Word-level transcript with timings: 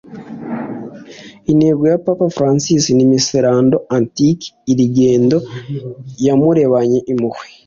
Intego 1.51 1.81
ya 1.91 1.97
Papa 2.05 2.27
Francis 2.35 2.83
ni 2.95 3.05
“Miserando 3.11 3.77
atque 3.97 4.31
eligendo” 4.71 5.37
(yamurebanye 6.25 6.99
impuhwe 7.11 7.45